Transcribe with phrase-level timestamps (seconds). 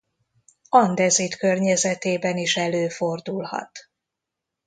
[0.69, 3.71] Andezit környezetében is előfordulhat.